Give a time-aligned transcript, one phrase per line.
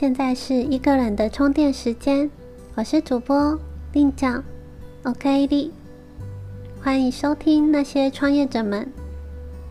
[0.00, 2.30] 现在是一个人的充电时间，
[2.76, 3.58] 我是主播
[3.92, 4.44] 令酱
[5.02, 5.72] ，OK 的，
[6.80, 8.92] 欢迎收听那些创业者们。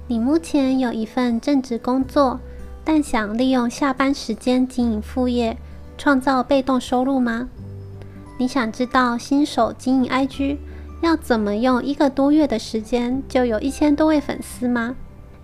[0.06, 2.42] 你目前有一份正职工作，
[2.84, 5.56] 但想利用下班时间经营副业，
[5.98, 7.48] 创造被动收入吗？
[8.38, 10.58] 你想知道新手经营 IG
[11.02, 14.94] 要怎么用一个多月的时间就有一千多位粉丝吗？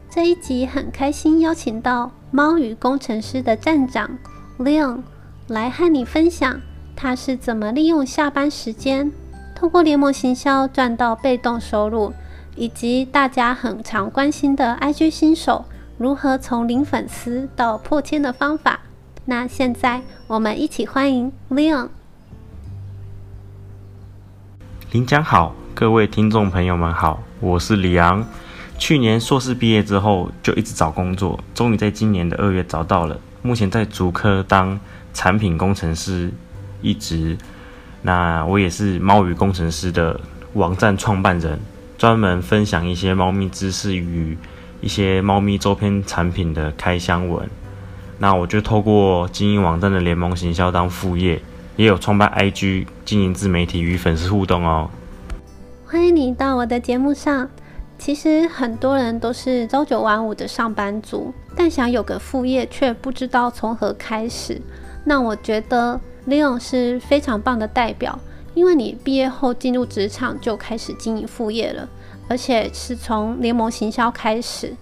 [0.10, 4.18] 这一集很开心邀请到猫与工程师的站长。
[4.60, 5.00] Leon
[5.48, 6.62] 来和你分享
[6.96, 9.12] 他是怎么利用下班时间，
[9.56, 12.14] 通过联盟行销赚到被动收入，
[12.56, 15.66] 以及大家很常关心的 IG 新手
[15.98, 18.82] 如何从零粉丝到破千的方法。
[19.26, 21.90] 那现在我们一起欢迎 Leon。
[24.92, 28.24] 林江好，各位听众朋友们好，我是李昂。
[28.78, 33.20] 去年硕士毕业之后就一直找工作，终于在今年的二月找到了。
[33.44, 34.80] 目前在竹科当
[35.14, 36.32] 产品工程师
[36.82, 37.38] 一职，
[38.02, 40.20] 那我也是猫语工程师的
[40.54, 41.60] 网站创办人，
[41.98, 44.38] 专门分享一些猫咪知识与
[44.80, 47.48] 一些猫咪周边产品的开箱文。
[48.18, 51.42] 那我就透过经营网站的联盟行销当副业，
[51.76, 54.90] 也有创办 IG 经营自媒体与粉丝互动哦。
[55.86, 57.50] 欢迎你到我的节目上。
[58.04, 64.62] 其实很多人都是朝九晚五的上班族，但想有个副业却不知道从何开始。
[65.06, 68.20] 那我觉得 Leon 是非常棒的代表，
[68.56, 71.88] 因为你毕业后进入职场就开始经营副业了，
[72.28, 74.76] 而且是从联盟行销开始。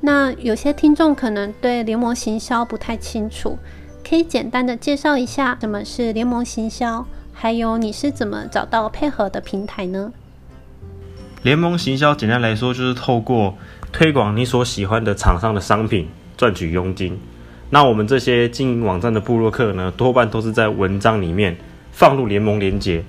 [0.00, 3.56] 那有些听众可能对联盟行销不太清楚，
[4.04, 10.12] 可以简单的介绍一下什么是联盟行销，还有你是怎么找到配合的平台呢？
[11.44, 13.58] 联盟行销简单来说，就是透过
[13.92, 17.20] 推广你所喜欢的厂商的商品赚取佣金。
[17.68, 21.54] 那我们这些经营网站的部落客呢，多半都是在文章里面
[21.92, 23.04] 放入联盟链接，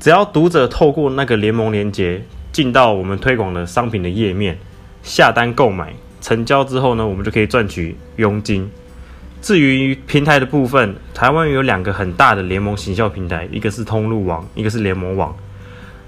[0.00, 4.56] 只要读者透过那个联盟链接进到我们推广的商品的页面，
[5.02, 8.70] 下单购买成交之后呢，我们就可以赚取佣金。
[9.42, 15.36] 至于平台的部分，台湾有两个很大的联盟行销平台，一个是通路网，一个是联盟网。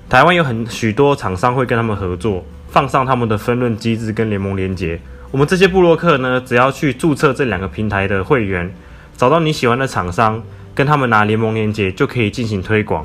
[0.08, 4.98] 台湾有很许多厂商会跟他们合作，放上他们的分论机制跟联盟连接。
[5.30, 8.72] 我们这些布洛克呢，只要去注册这两个平台的会员，
[9.19, 10.42] 找到你喜欢的厂商，
[10.74, 13.04] 跟他们拿联盟连接，就可以进行推广。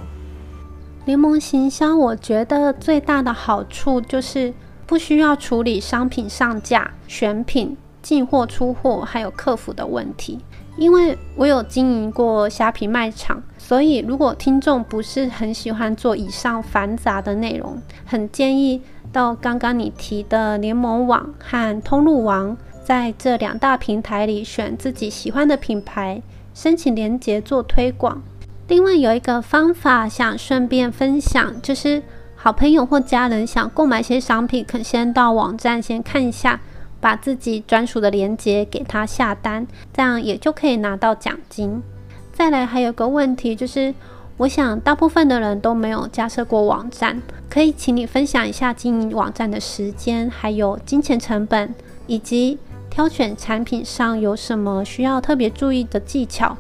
[1.04, 4.54] 联盟行销，我觉得最大的好处就是
[4.88, 10.40] 不需要处理商品上架、选品、进货出货，还有客服的问题。
[10.76, 18.82] 因为我有经营过虾皮卖场，所以如果听众不是很喜欢做以上繁杂的内容，很建议
[19.12, 26.22] 到刚刚你提的联盟网和通路网，在这两大平台里选自己喜欢的品牌，
[26.54, 28.24] 申请连接做推广。
[28.68, 32.02] 另外有一个方法想顺便分享，就是
[32.36, 36.60] 好朋友或家人想购买些商品，可先到网站先看一下。
[37.04, 41.84] 把自己专属的链接给他下单，这样也就可以拿到奖金。
[42.32, 43.94] 再来还有个问题，就是
[44.38, 51.76] 我想大部分的人都没有架设过网站，可以请你分享一下经营网站的时间，还有金钱成本，
[52.08, 52.58] 以及
[52.90, 56.58] 挑选产品上有什么需要特别注意的技巧。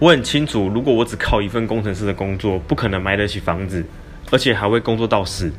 [0.00, 3.84] 我很清楚，如果我只靠一份工程师的工作，不可能买得起房子，
[4.32, 5.52] 而且还会工作到死。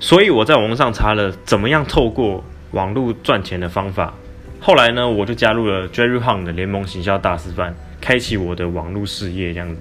[0.00, 4.14] 所以我在网络上查了怎么样透过网络赚钱的方法。
[4.60, 9.52] 后来呢，我就加入了 Jerry Hung 的联盟行销大师班，开启我的网络事业。
[9.52, 9.80] 这样子，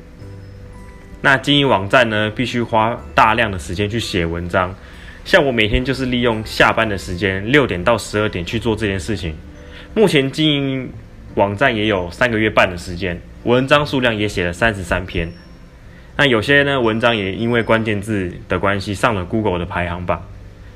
[1.21, 4.75] 那经营网站呢，必须花大量的时间去写文章。
[5.23, 9.33] 像我每天就是利用下班的时间，六点到十二点去做这件事情。
[9.95, 10.89] 目前经营
[11.35, 15.31] 网站也有三个月半的时间，文章数量也写了三十三篇。
[16.15, 20.21] 那有些呢文章也因为关键字的关系上了 Google 的排行榜，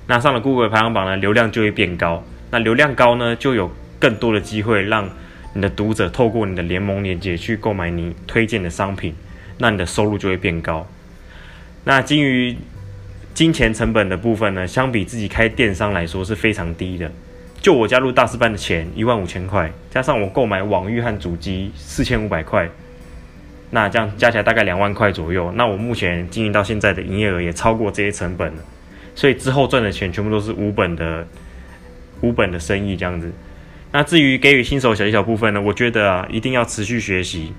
[0.08, 2.24] 那上了 Google 排行榜呢，流量就会变高。
[2.50, 5.08] 那流量高呢，就有更多的机会让
[5.54, 9.14] 你的读者透过你的联盟链接去购买你推荐的商品，
[9.60, 10.88] 那你的收入就会变高。
[11.84, 12.58] 那基于
[13.34, 17.12] 金钱成本的部分呢，相比自己开电商来说是非常低的。
[17.62, 22.68] 就我加入大师班的钱一万五千块，加上我购买网域和主机四千五百块。
[23.70, 25.52] 那这样加起来大概两万块左右。
[25.54, 28.64] 那我目前经营到现在的营业额也超过这些成本了，
[29.16, 31.28] 所以之后赚的钱全部都是无本的、
[32.22, 33.32] 无本的生意这样子。
[33.92, 37.54] 那至于给予新手小一小部分呢，我觉得啊，一定要持续学习。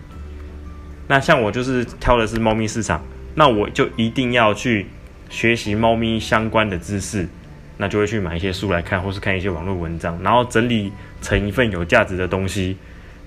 [1.08, 3.02] 那像我就是挑的是猫咪市场，
[3.34, 4.86] 那我就一定要去
[5.30, 7.28] 学习猫咪相关的知识，
[7.76, 12.76] 那就会去买一些书来看，或是看一些网络文章，然后整理成一份有价值的东西。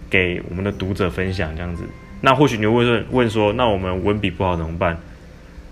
[0.10, 1.86] 给我们的读者分享这样子。
[2.22, 4.98] 那或许你会问问说，那我们文笔不好怎么办？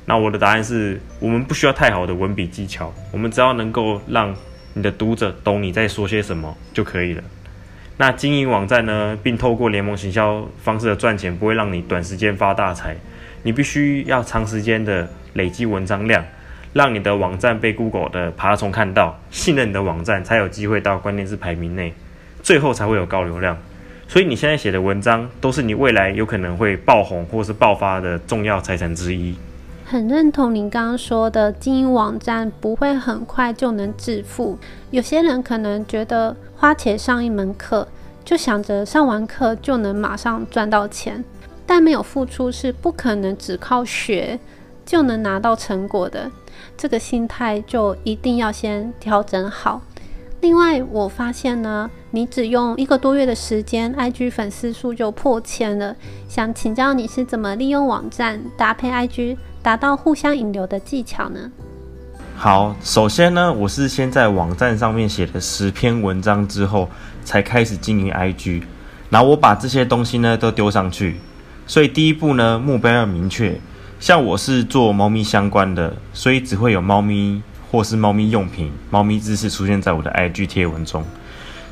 [0.06, 4.36] 那我的答案是我们不需要太好的文笔技巧，我们只要能够让
[4.74, 7.24] 你的读者懂你在说些什么就可以了。
[7.98, 12.95] 那经营网站呢，并透过联盟行销方式的赚钱，不会让你短时间发大财。
[13.44, 16.25] 你必须要长时间的累积文章量，
[16.74, 21.94] 让你的网站被 Google 的爬虫看到，信任你的网站才有机会到关键字排名内，
[22.42, 23.57] 最后才会有高流量。
[24.10, 29.36] 所以你现在写的文章，都是你未来有可能会爆红或是爆发的重要财产之一。
[29.86, 34.58] 很认同您刚刚说的，经营网站不会很快就能致富。
[34.90, 37.88] 有些人可能觉得花钱上一门课，
[38.26, 41.24] 就想着上完课就能马上赚到钱，
[41.68, 44.40] 但没有付出是不可能只靠学
[44.84, 46.32] 就能拿到成果的。
[46.76, 49.80] 这个心态就一定要先调整好。
[50.42, 55.94] 另外，我发现呢，你只用一个多月的时间，IG 粉丝数就破千了。
[56.30, 61.52] 想请教你是怎么利用网站搭配 IG，达到互相引流的技巧呢？
[62.38, 66.88] 好，首先呢，我是先在网站上面写了十篇文章之后，
[67.26, 68.62] 才开始经营 IG，
[69.10, 71.18] 然后我把这些东西呢都丢上去。
[71.68, 73.60] 所以第一步呢，目标要明确。
[74.00, 77.42] 像我是做猫咪相关的，所以只会有猫咪。
[77.71, 81.04] 或是猫咪用品、猫咪知识出现在我的 IG 贴文中。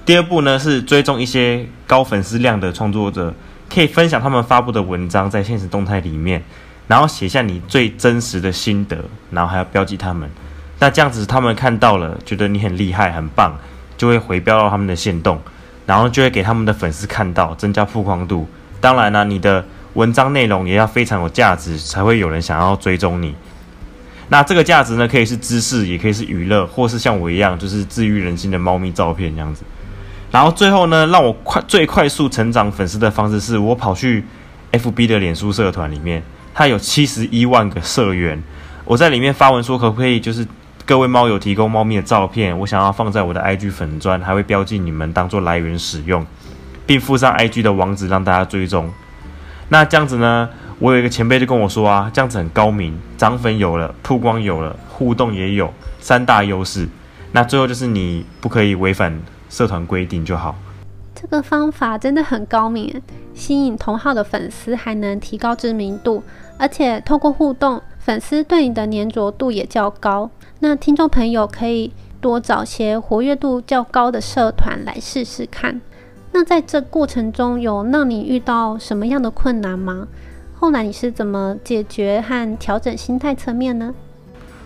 [0.06, 3.34] 第二步呢是追踪一些高粉丝量的创作者，
[3.70, 6.42] 可以分享他们发布的文章在现实动态里面，
[6.88, 8.98] 然后写下你最真实的心得，
[9.32, 10.30] 然后还要标记他们。
[10.80, 13.58] 那这样子他们看到了，觉得你很厉害、很棒，
[13.98, 15.42] 就会回标到他们的线动，
[15.86, 18.48] 然后就会给他们的粉丝看到，增加曝光度。
[18.80, 19.66] 当然呢，你的
[19.96, 23.36] 文章内容也要非常有价值，才会有人想要追踪你。
[24.30, 29.64] 那这个价值呢，可以是知识，也可以是娱乐，或是像我一样，就是治愈人心的猫咪照片这样子。
[30.30, 34.24] 然后最后呢，让我快最快速成长粉丝的方式，是我跑去
[34.74, 36.22] FB 的脸书社团里面，
[36.54, 38.44] 它有七十一万个社员，
[38.84, 40.46] 我在里面发文说，可不可以就是
[40.86, 46.28] 各位猫友提供猫咪的照片，我想要放在我的 IG 粉砖，还会标记你们当做来源使用，
[46.86, 48.92] 并附上 IG 的网址让大家追踪。
[49.70, 50.50] 那这样子呢？
[50.80, 56.88] 我有一个前辈就跟我说啊，这样子很高明，涨粉有了，曝光有了，互动也有，三大优势。
[57.32, 59.20] 那最后就是你不可以违反
[59.50, 60.56] 社团规定就好。
[61.16, 63.02] 这个方法真的很高明，
[63.34, 66.22] 吸引同号的粉丝，还能提高知名度，
[66.60, 70.30] 而且透过互动，粉丝对你的粘着度也较高。
[70.60, 71.92] 那听众朋友可以
[72.22, 75.82] 多找些活跃度较高的社团来试试看。
[76.34, 80.08] 那在这过程中有让你遇到什么样的困难吗？
[80.60, 83.94] 后来你是怎么解决和调整心态层面呢？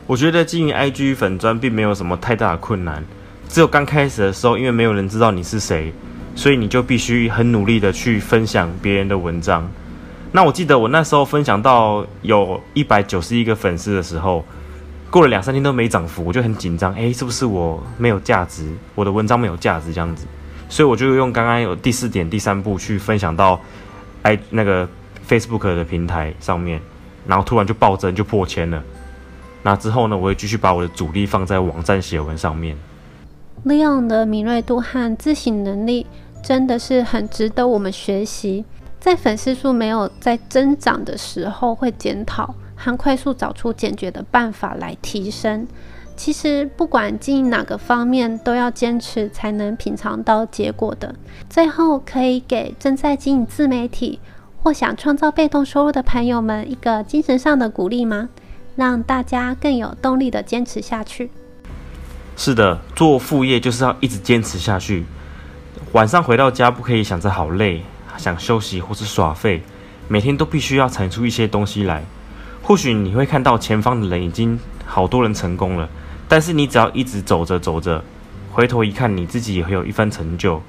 [0.08, 3.04] 我觉得经营 IG 粉砖并没有什么太大的困难，
[3.50, 5.92] 只有刚开始的时候，因为没有人知道你是谁，
[6.34, 9.70] 所以你就必须很努力的去分享别人的文章。
[10.32, 14.46] 那我记得我那时候分享到有一百九十一个粉丝的时候，
[15.10, 18.66] 过了两三天都没涨幅，我就很紧张，诶，是不是我没有价值？
[18.96, 20.26] 我的文章没有价值这样子？
[20.70, 23.60] 所以我就用刚刚有第四点第三步去分享到
[24.22, 24.88] I 那个。
[25.32, 26.82] Facebook 的平台上面，
[27.26, 28.84] 然后突然就暴增，就破千了。
[29.64, 32.76] 那之后呢，我会继续把我的主力放在网站写文上面。
[33.66, 36.06] Leon 的敏锐度和自省能力
[36.44, 38.66] 真的是很值得我们学习。
[39.00, 45.66] 在粉丝数没有在增长的时候，会检讨和快速找出解决的办法来提升。
[46.18, 51.16] 其实不管经营哪个方面，都要坚持才能品尝到结果的。
[51.50, 54.20] 最后，可以给正在经营自媒体。
[54.64, 58.30] 或想创造被动收入的朋友们一个精神上的鼓励吗？
[58.76, 61.32] 让大家更有动力的坚持下去。
[62.38, 65.04] 是的，做副业就是要一直坚持下去。
[65.94, 67.82] 晚上回到家不可以想着好累，
[68.18, 69.64] 想休息或是耍废，
[70.08, 72.04] 每天都必须要产出一些东西来。
[72.62, 75.90] 或许你会看到前方的人已经好多人成功了，
[76.28, 78.04] 但是你只要一直走着走着，
[78.52, 80.62] 回头一看，你自己也会有一番成就。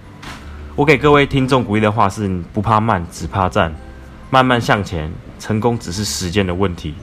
[0.74, 3.74] 我给各位听众鼓励的话是：不怕慢，只怕站，
[4.30, 6.94] 慢慢向前，成功只是时间的问题。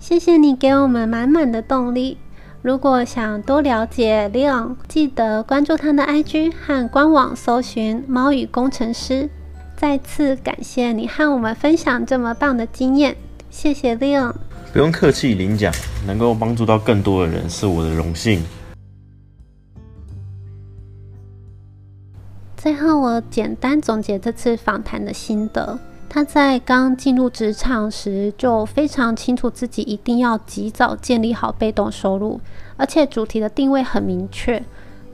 [0.00, 2.18] 谢谢你给我们满满的动力。
[2.62, 9.30] 如果想多了解 Leon，记得关注他的 IG 和官网，搜寻“猫语工程师”。
[9.76, 13.16] 再次感谢你和我们分享这么棒的经验，
[13.48, 14.34] 谢谢 Leon。
[14.72, 15.72] 不用客气，领奖
[16.04, 18.42] 能够帮助到更多的人是我的荣幸。
[22.66, 25.78] 最后，我简单总结这次访谈的心得。
[26.08, 32.40] 他在刚进入职场时就非常清楚自己一定要及早建立好被动收入，
[32.76, 34.60] 而且主题的定位很明确。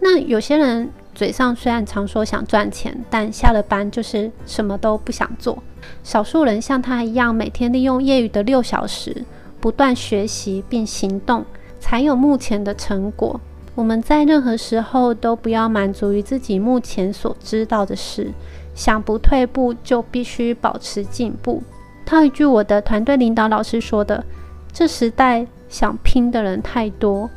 [0.01, 5.63] 那有些人嘴上虽然常说想赚钱，但下了班就是什么都不想做。
[6.03, 9.27] 少数人像他一样，每天利用业余的六小时，
[9.61, 11.45] 不断学习并行动，
[11.79, 13.39] 才有目前的成果。
[13.75, 18.31] 我们在任何时候都不要满足于自己目前所知道的事，
[18.75, 21.63] 想不退步就必须保持进步。
[22.05, 24.25] 套一句我的团队领导老师说的
[24.73, 27.31] ：“这时代想拼的人太多，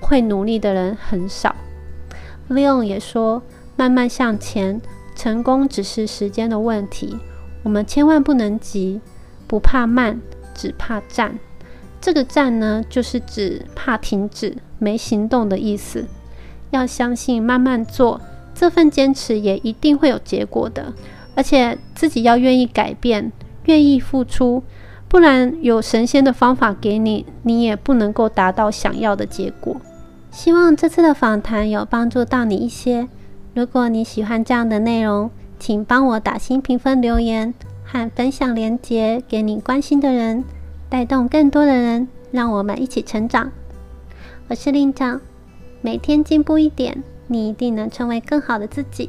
[0.00, 1.54] 会努力的人很少。”
[2.48, 3.42] Leon 也说
[3.76, 4.80] ：“慢慢向前，
[5.14, 7.18] 成功只是时间的问题。
[7.62, 9.00] 我们千万不能急，
[9.46, 10.20] 不怕慢，
[10.54, 11.38] 只怕站。
[12.02, 16.04] 这个站呢，就是指怕停止、没行动的意思。
[16.70, 18.20] 要相信，慢慢做，
[18.54, 20.92] 这份坚持也一定会有结果的。
[21.36, 23.30] 而且自己要愿意改变，
[23.66, 24.64] 愿意付出，
[25.06, 29.76] 不然有神仙的方法给你，你也不能够达到想要的结果。”
[30.32, 33.06] 希望这次的访谈有帮助到你一些。
[33.54, 35.30] 如果你喜欢这样的内容，
[35.60, 37.54] 请帮我打新评分、留言
[37.84, 40.42] 和分享链接给你关心的人，
[40.92, 43.50] 带动更多的人，让我们一起成长。
[44.48, 45.22] 我是令长，
[45.80, 49.08] 每天进步一点，你一定能成为更好的自己。